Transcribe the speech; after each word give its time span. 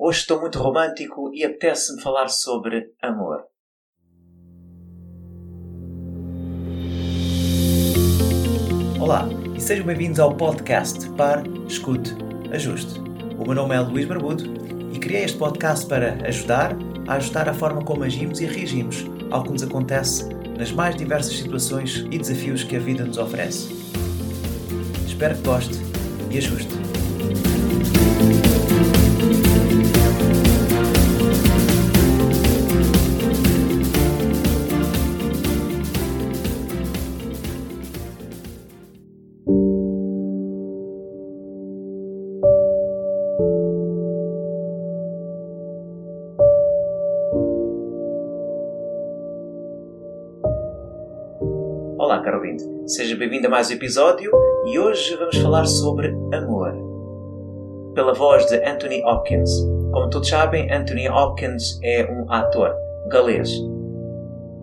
Hoje 0.00 0.20
estou 0.20 0.40
muito 0.40 0.60
romântico 0.60 1.28
e 1.34 1.44
apetece-me 1.44 2.00
falar 2.00 2.28
sobre 2.28 2.92
amor. 3.02 3.42
Olá 9.00 9.28
e 9.56 9.60
sejam 9.60 9.84
bem-vindos 9.84 10.20
ao 10.20 10.36
podcast 10.36 11.10
Par, 11.16 11.42
Escute, 11.66 12.12
Ajuste. 12.52 13.00
O 13.40 13.44
meu 13.44 13.56
nome 13.56 13.74
é 13.74 13.80
Luís 13.80 14.06
Barbudo 14.06 14.44
e 14.94 15.00
criei 15.00 15.24
este 15.24 15.36
podcast 15.36 15.84
para 15.88 16.12
ajudar 16.28 16.76
a 17.08 17.14
ajustar 17.14 17.48
a 17.48 17.54
forma 17.54 17.84
como 17.84 18.04
agimos 18.04 18.40
e 18.40 18.46
reagimos 18.46 19.04
ao 19.32 19.42
que 19.42 19.50
nos 19.50 19.64
acontece 19.64 20.28
nas 20.56 20.70
mais 20.70 20.94
diversas 20.94 21.36
situações 21.36 22.06
e 22.08 22.18
desafios 22.18 22.62
que 22.62 22.76
a 22.76 22.80
vida 22.80 23.04
nos 23.04 23.18
oferece. 23.18 23.74
Espero 25.04 25.34
que 25.34 25.42
goste 25.42 25.74
e 26.30 26.38
ajuste. 26.38 26.97
Seja 52.86 53.14
bem-vindo 53.16 53.46
a 53.46 53.50
mais 53.50 53.70
um 53.70 53.74
episódio 53.74 54.32
e 54.66 54.78
hoje 54.78 55.14
vamos 55.16 55.36
falar 55.36 55.64
sobre 55.66 56.08
amor. 56.32 56.72
Pela 57.94 58.14
voz 58.14 58.46
de 58.46 58.56
Anthony 58.64 59.04
Hopkins. 59.04 59.50
Como 59.92 60.10
todos 60.10 60.28
sabem, 60.28 60.72
Anthony 60.72 61.08
Hopkins 61.08 61.78
é 61.82 62.10
um 62.10 62.30
ator 62.32 62.74
galês. 63.10 63.50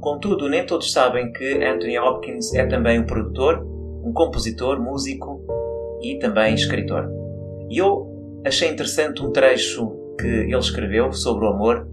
Contudo, 0.00 0.48
nem 0.48 0.66
todos 0.66 0.92
sabem 0.92 1.32
que 1.32 1.64
Anthony 1.64 1.98
Hopkins 1.98 2.54
é 2.54 2.66
também 2.66 3.00
um 3.00 3.06
produtor, 3.06 3.64
um 4.04 4.12
compositor, 4.12 4.80
músico 4.80 5.40
e 6.02 6.18
também 6.18 6.54
escritor. 6.54 7.08
E 7.70 7.78
eu 7.78 8.06
achei 8.44 8.68
interessante 8.68 9.22
um 9.22 9.32
trecho 9.32 9.90
que 10.18 10.26
ele 10.26 10.56
escreveu 10.56 11.12
sobre 11.12 11.46
o 11.46 11.48
amor, 11.48 11.88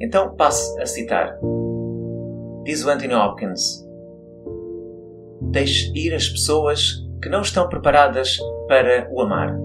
então 0.00 0.34
passo 0.34 0.78
a 0.80 0.86
citar. 0.86 1.38
Diz 2.64 2.84
o 2.84 2.90
Anthony 2.90 3.14
Hopkins: 3.14 3.83
Deixe 5.54 5.92
ir 5.94 6.12
as 6.12 6.28
pessoas 6.28 7.00
que 7.22 7.28
não 7.28 7.40
estão 7.40 7.68
preparadas 7.68 8.38
para 8.66 9.08
o 9.12 9.20
amar. 9.20 9.56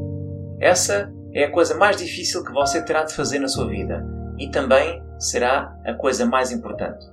Essa 0.60 1.12
é 1.34 1.46
a 1.46 1.52
coisa 1.52 1.74
mais 1.74 1.98
difícil 1.98 2.44
que 2.44 2.52
você 2.52 2.86
terá 2.86 3.04
de 3.04 3.16
fazer 3.16 3.40
na 3.40 3.48
sua 3.48 3.68
vida 3.68 4.06
e 4.38 4.52
também 4.52 5.02
será 5.18 5.76
a 5.84 5.96
coisa 5.96 6.28
mais 6.28 6.52
importante. 6.52 7.04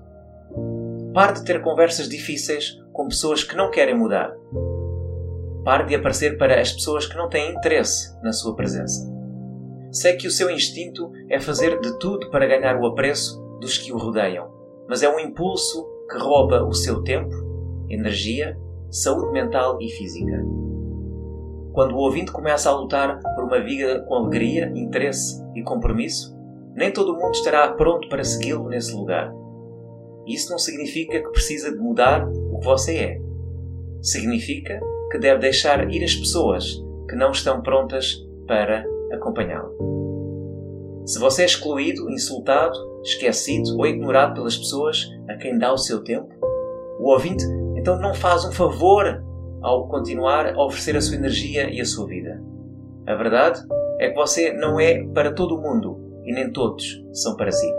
Pare 1.15 1.33
de 1.33 1.45
ter 1.47 1.63
conversas 1.63 2.07
difíceis 2.07 2.79
com 2.93 3.09
pessoas 3.09 3.43
que 3.43 3.57
não 3.57 3.71
querem 3.71 3.97
mudar. 3.97 4.31
Pare 5.65 5.87
de 5.87 5.95
aparecer 5.95 6.37
para 6.37 6.61
as 6.61 6.71
pessoas 6.71 7.07
que 7.07 7.17
não 7.17 7.31
têm 7.31 7.55
interesse 7.55 8.15
na 8.23 8.31
sua 8.31 8.55
presença. 8.55 9.11
Sei 9.91 10.17
que 10.17 10.27
o 10.27 10.31
seu 10.31 10.51
instinto 10.51 11.11
é 11.31 11.41
fazer 11.41 11.81
de 11.81 11.99
tudo 11.99 12.29
para 12.29 12.47
ganhar 12.47 12.79
o 12.79 12.85
apreço 12.85 13.43
dos 13.59 13.79
que 13.79 13.91
o 13.91 13.97
rodeiam, 13.97 14.53
mas 14.87 15.03
é 15.03 15.09
um 15.09 15.19
impulso 15.19 15.83
que 16.11 16.19
rouba 16.19 16.63
o 16.63 16.75
seu 16.75 17.03
tempo, 17.03 17.35
energia, 17.89 18.55
saúde 18.91 19.33
mental 19.33 19.79
e 19.81 19.89
física. 19.91 20.45
Quando 21.73 21.95
o 21.95 21.99
ouvinte 21.99 22.33
começa 22.33 22.71
a 22.71 22.75
lutar 22.75 23.21
por 23.35 23.45
uma 23.45 23.61
vida 23.63 24.01
com 24.09 24.15
alegria, 24.15 24.73
interesse 24.75 25.43
e 25.55 25.63
compromisso, 25.63 26.35
nem 26.75 26.93
todo 26.93 27.15
mundo 27.15 27.33
estará 27.33 27.73
pronto 27.73 28.09
para 28.09 28.25
segui-lo 28.25 28.69
nesse 28.69 28.95
lugar. 28.95 29.33
Isso 30.27 30.51
não 30.51 30.59
significa 30.59 31.23
que 31.23 31.31
precisa 31.31 31.71
de 31.71 31.79
mudar 31.79 32.27
o 32.27 32.59
que 32.59 32.65
você 32.65 32.97
é. 32.97 33.21
Significa 34.03 34.81
que 35.11 35.19
deve 35.19 35.41
deixar 35.41 35.91
ir 35.93 36.03
as 36.03 36.15
pessoas 36.15 36.83
que 37.09 37.15
não 37.15 37.31
estão 37.31 37.63
prontas 37.63 38.17
para 38.47 38.85
acompanhá-lo. 39.13 39.75
Se 41.07 41.19
você 41.21 41.43
é 41.43 41.47
excluído, 41.47 42.11
insultado, 42.11 42.77
esquecido 43.03 43.77
ou 43.79 43.87
ignorado 43.87 44.35
pelas 44.35 44.57
pessoas 44.57 45.09
a 45.29 45.37
quem 45.37 45.57
dá 45.57 45.73
o 45.73 45.79
seu 45.79 46.03
tempo, 46.03 46.29
o 46.99 47.13
ouvinte 47.13 47.45
então 47.87 48.01
não 48.01 48.13
faz 48.13 48.45
um 48.45 48.51
favor 48.51 49.25
ao 49.63 49.87
continuar 49.87 50.53
a 50.57 50.65
oferecer 50.65 50.97
a 50.97 51.01
sua 51.01 51.15
energia 51.15 51.71
e 51.71 51.81
a 51.81 51.85
sua 51.85 52.05
vida. 52.09 52.43
A 53.07 53.15
verdade 53.15 53.61
é 54.01 54.09
que 54.09 54.17
você 54.17 54.53
não 54.53 54.81
é 54.81 55.05
para 55.15 55.33
todo 55.33 55.55
o 55.55 55.63
mundo 55.63 55.97
e 56.25 56.33
nem 56.33 56.51
todos 56.51 57.01
são 57.13 57.37
para 57.37 57.53
si. 57.53 57.73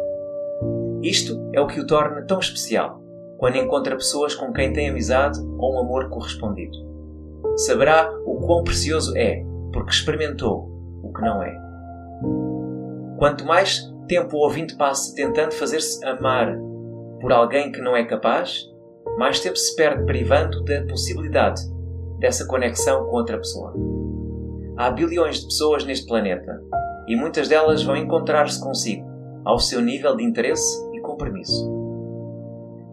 Isto 1.04 1.50
é 1.52 1.60
o 1.60 1.68
que 1.68 1.82
o 1.82 1.86
torna 1.86 2.26
tão 2.26 2.40
especial 2.40 3.02
quando 3.38 3.58
encontra 3.58 3.98
pessoas 3.98 4.34
com 4.34 4.54
quem 4.54 4.72
tem 4.72 4.90
amizade 4.90 5.42
ou 5.58 5.76
um 5.76 5.80
amor 5.80 6.08
correspondido. 6.08 6.78
Saberá 7.58 8.10
o 8.26 8.40
quão 8.46 8.64
precioso 8.64 9.14
é 9.18 9.44
porque 9.74 9.92
experimentou 9.92 10.72
o 11.04 11.12
que 11.12 11.20
não 11.20 11.44
é. 11.44 11.54
Quanto 13.18 13.46
mais 13.46 13.94
tempo 14.08 14.38
o 14.38 14.40
ouvinte 14.40 14.74
passa 14.78 15.14
tentando 15.14 15.52
fazer-se 15.52 16.02
amar 16.06 16.58
por 17.20 17.34
alguém 17.34 17.74
que 17.74 17.82
não 17.82 17.94
é 17.94 18.06
capaz, 18.06 18.72
mais 19.18 19.40
tempo 19.40 19.56
se 19.56 19.76
perde 19.76 20.06
privando 20.06 20.64
da 20.64 20.86
possibilidade 20.86 21.62
dessa 22.20 22.46
conexão 22.46 23.06
com 23.06 23.16
outra 23.16 23.38
pessoa. 23.38 23.74
Há 24.78 24.92
bilhões 24.92 25.40
de 25.40 25.46
pessoas 25.46 25.84
neste 25.84 26.06
planeta 26.06 26.62
e 27.08 27.16
muitas 27.16 27.48
delas 27.48 27.82
vão 27.84 27.98
encontrar-se 27.98 28.62
consigo, 28.62 29.08
ao 29.44 29.58
seu 29.58 29.82
nível 29.82 30.16
de 30.16 30.24
interesse 30.24 30.78
e 30.94 31.02
compromisso. 31.02 31.68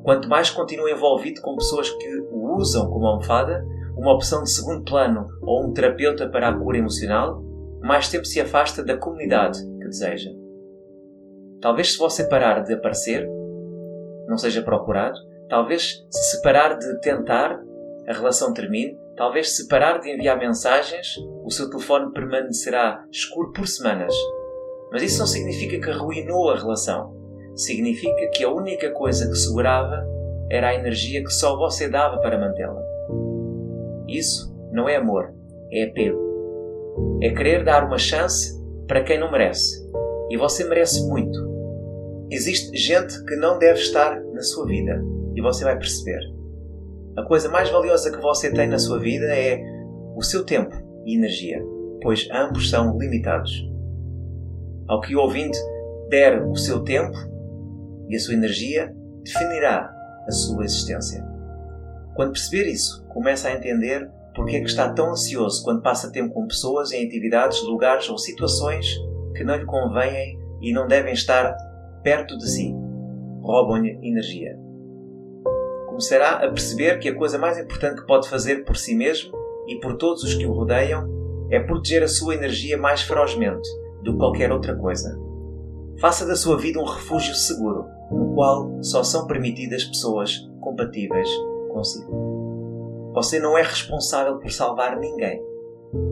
Quanto 0.03 0.29
mais 0.29 0.51
continua 0.51 0.91
envolvido 0.91 1.43
com 1.43 1.57
pessoas 1.57 1.91
que 1.91 2.09
o 2.31 2.57
usam 2.57 2.89
como 2.89 3.07
almofada, 3.07 3.65
uma 3.97 4.15
opção 4.15 4.43
de 4.43 4.51
segundo 4.51 4.85
plano 4.85 5.29
ou 5.43 5.65
um 5.65 5.73
terapeuta 5.73 6.29
para 6.29 6.49
a 6.49 6.59
cura 6.59 6.79
emocional, 6.79 7.43
mais 7.83 8.09
tempo 8.09 8.25
se 8.25 8.41
afasta 8.41 8.83
da 8.83 8.97
comunidade 8.97 9.59
que 9.79 9.85
deseja. 9.89 10.31
Talvez 11.61 11.93
se 11.93 11.99
você 11.99 12.25
parar 12.29 12.61
de 12.61 12.73
aparecer, 12.73 13.29
não 14.27 14.39
seja 14.39 14.63
procurado, 14.63 15.19
talvez 15.49 16.05
se 16.11 16.37
separar 16.37 16.79
de 16.79 17.01
tentar, 17.01 17.61
a 18.09 18.13
relação 18.13 18.53
termine, 18.53 18.99
talvez 19.17 19.57
se 19.57 19.69
parar 19.69 19.99
de 19.99 20.11
enviar 20.11 20.39
mensagens, 20.39 21.17
o 21.45 21.51
seu 21.51 21.71
telefone 21.71 22.13
permanecerá 22.13 23.05
escuro 23.11 23.53
por 23.53 23.67
semanas. 23.67 24.15
Mas 24.93 25.03
isso 25.03 25.19
não 25.19 25.27
significa 25.27 25.81
que 25.81 25.91
arruinou 25.91 26.51
a 26.51 26.57
relação. 26.57 27.15
Significa 27.57 28.29
que 28.31 28.45
a 28.45 28.51
única 28.51 28.91
coisa 28.91 29.29
que 29.29 29.37
segurava 29.37 30.05
era 30.51 30.69
a 30.69 30.75
energia 30.75 31.23
que 31.23 31.33
só 31.33 31.57
você 31.57 31.89
dava 31.89 32.19
para 32.19 32.39
mantê-la. 32.39 32.83
Isso 34.09 34.55
não 34.73 34.89
é 34.89 34.97
amor, 34.97 35.33
é 35.73 35.85
apego. 35.85 36.23
É 37.23 37.31
querer 37.31 37.65
dar 37.65 37.85
uma 37.85 37.99
chance 37.99 38.61
para 38.87 39.03
quem 39.03 39.19
não 39.19 39.31
merece. 39.31 39.85
E 40.31 40.37
você 40.37 40.65
merece 40.65 41.07
muito. 41.09 41.39
Existe 42.31 42.77
gente 42.77 43.25
que 43.25 43.37
não 43.37 43.59
deve 43.59 43.81
estar 43.81 44.21
na 44.33 44.43
sua 44.43 44.67
vida 44.67 45.03
e 45.35 45.41
você 45.41 45.65
vai 45.65 45.77
perceber. 45.77 46.21
A 47.17 47.23
coisa 47.23 47.49
mais 47.49 47.71
valiosa 47.71 48.11
que 48.11 48.21
você 48.21 48.51
tem 48.51 48.69
na 48.69 48.79
sua 48.79 48.99
vida 48.99 49.27
é 49.27 49.61
o 50.17 50.23
seu 50.23 50.45
tempo 50.45 50.75
e 51.05 51.17
energia, 51.17 51.63
pois 52.03 52.29
ambos 52.33 52.71
são 52.71 52.99
limitados. 52.99 53.53
Ao 54.89 55.01
que 55.01 55.15
o 55.15 55.21
ouvinte 55.21 55.59
der 56.11 56.45
o 56.45 56.57
seu 56.57 56.83
tempo 56.83 57.17
e 58.09 58.17
a 58.17 58.19
sua 58.19 58.35
energia, 58.35 58.95
definirá 59.23 59.91
a 60.27 60.31
sua 60.31 60.65
existência. 60.65 61.25
Quando 62.15 62.33
perceber 62.33 62.69
isso, 62.71 63.05
começa 63.09 63.49
a 63.49 63.55
entender 63.55 64.11
porque 64.35 64.57
é 64.57 64.61
que 64.61 64.67
está 64.67 64.93
tão 64.93 65.13
ansioso 65.13 65.63
quando 65.63 65.83
passa 65.83 66.11
tempo 66.11 66.35
com 66.35 66.47
pessoas 66.47 66.93
em 66.93 67.07
atividades, 67.07 67.63
lugares 67.63 68.09
ou 68.09 68.19
situações 68.19 68.87
que 69.37 69.45
não 69.45 69.57
lhe 69.57 69.65
convêm 69.65 70.39
e 70.61 70.73
não 70.73 70.87
devem 70.87 71.13
estar 71.13 71.57
perto 72.03 72.37
de 72.37 72.51
si. 72.51 72.75
Roubam-lhe 73.41 73.99
energia 74.03 74.59
começará 75.95 76.45
a 76.45 76.49
perceber 76.49 76.99
que 76.99 77.09
a 77.09 77.15
coisa 77.15 77.39
mais 77.39 77.57
importante 77.57 78.01
que 78.01 78.07
pode 78.07 78.29
fazer 78.29 78.65
por 78.65 78.77
si 78.77 78.97
mesmo 78.97 79.33
e 79.69 79.79
por 79.79 79.97
todos 79.97 80.25
os 80.25 80.35
que 80.35 80.45
o 80.45 80.53
rodeiam 80.53 81.09
é 81.49 81.61
proteger 81.61 82.03
a 82.03 82.09
sua 82.09 82.35
energia 82.35 82.77
mais 82.77 83.03
ferozmente 83.03 83.69
do 84.03 84.13
que 84.13 84.19
qualquer 84.19 84.51
outra 84.51 84.75
coisa. 84.75 85.17
Faça 86.01 86.27
da 86.27 86.35
sua 86.35 86.59
vida 86.59 86.81
um 86.81 86.85
refúgio 86.85 87.33
seguro, 87.37 87.85
no 88.11 88.35
qual 88.35 88.83
só 88.83 89.05
são 89.05 89.29
permitidas 89.29 89.85
pessoas 89.85 90.37
compatíveis 90.61 91.29
consigo. 91.73 93.13
Você 93.15 93.39
não 93.39 93.57
é 93.57 93.63
responsável 93.63 94.39
por 94.39 94.51
salvar 94.51 94.99
ninguém. 94.99 95.41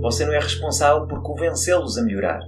Você 0.00 0.24
não 0.24 0.32
é 0.32 0.38
responsável 0.38 1.08
por 1.08 1.22
convencê-los 1.22 1.98
a 1.98 2.04
melhorar. 2.04 2.38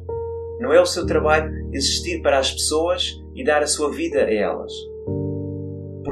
Não 0.60 0.72
é 0.72 0.80
o 0.80 0.86
seu 0.86 1.04
trabalho 1.04 1.50
existir 1.72 2.22
para 2.22 2.38
as 2.38 2.52
pessoas 2.52 3.20
e 3.34 3.42
dar 3.42 3.60
a 3.60 3.66
sua 3.66 3.90
vida 3.90 4.20
a 4.20 4.32
elas. 4.32 4.72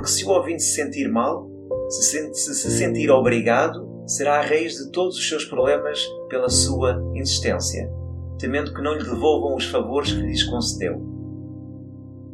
Porque 0.03 0.15
se 0.15 0.25
o 0.25 0.31
ouvinte 0.31 0.65
se 0.65 0.75
sentir 0.75 1.09
mal, 1.09 1.49
se, 1.89 2.35
se 2.35 2.55
se 2.57 2.71
sentir 2.73 3.09
obrigado, 3.09 4.03
será 4.05 4.41
a 4.41 4.43
raiz 4.43 4.75
de 4.75 4.91
todos 4.91 5.17
os 5.17 5.29
seus 5.29 5.45
problemas 5.45 6.05
pela 6.29 6.49
sua 6.49 7.01
insistência. 7.15 7.89
temendo 8.37 8.75
que 8.75 8.83
não 8.83 8.95
lhe 8.95 9.05
devolvam 9.05 9.55
os 9.55 9.67
favores 9.67 10.13
que 10.13 10.23
lhes 10.23 10.43
concedeu. 10.43 11.01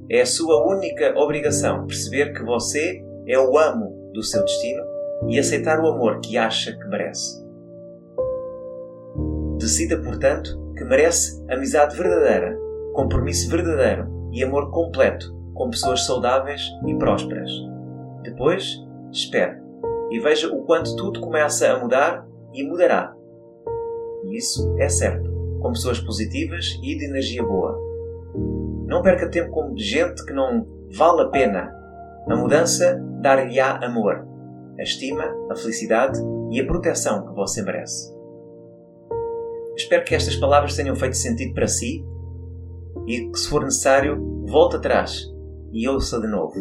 É 0.09 0.23
a 0.23 0.27
sua 0.27 0.67
única 0.67 1.13
obrigação 1.19 1.87
perceber 1.87 2.33
que 2.33 2.43
você 2.43 3.05
é 3.27 3.39
o 3.39 3.59
amo 3.59 4.11
do 4.15 4.23
seu 4.23 4.43
destino 4.43 4.83
e 5.29 5.39
aceitar 5.39 5.79
o 5.79 5.89
amor 5.89 6.21
que 6.21 6.39
acha 6.39 6.73
que 6.73 6.89
merece. 6.89 7.45
Decida, 9.59 10.01
portanto, 10.01 10.73
que 10.75 10.85
merece 10.85 11.45
amizade 11.51 11.95
verdadeira, 11.95 12.59
compromisso 12.95 13.51
verdadeiro 13.51 14.09
e 14.33 14.43
amor 14.43 14.71
completo 14.71 15.38
com 15.59 15.69
pessoas 15.69 16.07
saudáveis 16.07 16.63
e 16.87 16.95
prósperas. 16.95 17.51
Depois, 18.23 18.81
espere 19.11 19.59
e 20.11 20.21
veja 20.21 20.49
o 20.55 20.63
quanto 20.63 20.95
tudo 20.97 21.21
começa 21.21 21.71
a 21.71 21.79
mudar 21.79 22.27
e 22.55 22.63
mudará. 22.63 23.13
E 24.25 24.39
isso 24.39 24.75
é 24.79 24.89
certo, 24.89 25.29
com 25.61 25.73
pessoas 25.73 25.99
positivas 25.99 26.79
e 26.83 26.97
de 26.97 27.05
energia 27.05 27.43
boa. 27.43 27.77
Não 28.87 29.03
perca 29.03 29.29
tempo 29.29 29.51
com 29.51 29.77
gente 29.77 30.25
que 30.25 30.33
não 30.33 30.65
vale 30.97 31.23
a 31.23 31.29
pena. 31.29 31.75
A 32.29 32.37
mudança 32.37 32.99
dar-lhe-á 33.21 33.85
amor, 33.85 34.27
a 34.79 34.83
estima, 34.83 35.25
a 35.51 35.57
felicidade 35.57 36.19
e 36.51 36.61
a 36.61 36.67
proteção 36.67 37.27
que 37.27 37.35
você 37.35 37.63
merece. 37.63 38.15
Espero 39.77 40.05
que 40.05 40.15
estas 40.15 40.37
palavras 40.37 40.77
tenham 40.77 40.95
feito 40.95 41.17
sentido 41.17 41.53
para 41.55 41.67
si 41.67 42.05
e 43.07 43.29
que, 43.31 43.39
se 43.39 43.49
for 43.49 43.65
necessário, 43.65 44.45
volte 44.47 44.77
atrás 44.77 45.38
e 45.73 45.89
ouça 45.89 46.21
de 46.21 46.27
novo. 46.27 46.55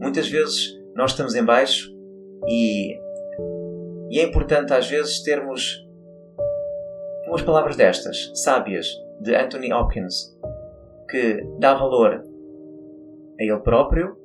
Muitas 0.00 0.28
vezes 0.28 0.78
nós 0.94 1.12
estamos 1.12 1.34
em 1.34 1.44
baixo 1.44 1.90
e, 2.48 2.94
e 4.10 4.18
é 4.18 4.22
importante 4.22 4.72
às 4.72 4.88
vezes 4.88 5.22
termos 5.22 5.86
umas 7.26 7.42
palavras 7.42 7.76
destas, 7.76 8.30
sábias, 8.34 8.86
de 9.20 9.34
Anthony 9.34 9.72
Hopkins, 9.72 10.36
que 11.08 11.44
dá 11.58 11.74
valor 11.74 12.24
a 13.38 13.42
ele 13.42 13.58
próprio 13.58 14.16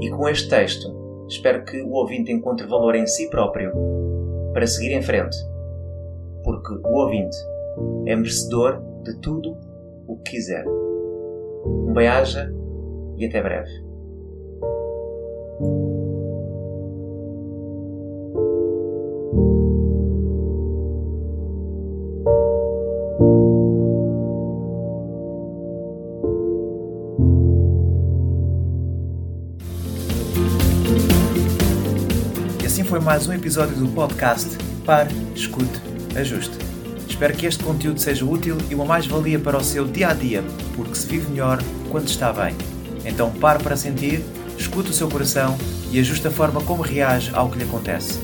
e 0.00 0.10
com 0.10 0.28
este 0.28 0.48
texto 0.48 1.26
espero 1.28 1.64
que 1.64 1.80
o 1.82 1.90
ouvinte 1.92 2.30
encontre 2.30 2.66
valor 2.66 2.94
em 2.94 3.06
si 3.06 3.28
próprio 3.30 3.72
para 4.52 4.66
seguir 4.66 4.92
em 4.92 5.02
frente, 5.02 5.36
porque 6.44 6.74
o 6.74 6.98
ouvinte 7.00 7.36
é 8.06 8.14
merecedor 8.14 8.80
de 9.02 9.18
tudo 9.20 9.56
o 10.06 10.16
que 10.18 10.32
quiser. 10.32 10.64
Um 10.66 11.92
bem-aja 11.92 12.52
e 13.18 13.26
até 13.26 13.42
breve. 13.42 13.70
E 32.62 32.66
assim 32.66 32.84
foi 32.84 33.00
mais 33.00 33.26
um 33.26 33.32
episódio 33.32 33.76
do 33.76 33.88
podcast 33.88 34.56
Pare, 34.84 35.14
Escute, 35.34 35.80
Ajuste. 36.16 36.58
Espero 37.08 37.34
que 37.34 37.46
este 37.46 37.62
conteúdo 37.62 38.00
seja 38.00 38.24
útil 38.24 38.58
e 38.68 38.74
uma 38.74 38.84
mais-valia 38.84 39.38
para 39.38 39.56
o 39.56 39.62
seu 39.62 39.86
dia 39.86 40.08
a 40.08 40.14
dia, 40.14 40.42
porque 40.74 40.96
se 40.96 41.06
vive 41.06 41.30
melhor 41.30 41.62
quando 41.90 42.08
está 42.08 42.32
bem. 42.32 42.73
Então 43.04 43.30
pare 43.30 43.62
para 43.62 43.76
sentir, 43.76 44.24
escute 44.58 44.90
o 44.90 44.94
seu 44.94 45.08
coração 45.08 45.56
e 45.90 45.98
ajuste 45.98 46.26
a 46.26 46.30
forma 46.30 46.62
como 46.62 46.82
reage 46.82 47.30
ao 47.34 47.50
que 47.50 47.58
lhe 47.58 47.64
acontece. 47.64 48.18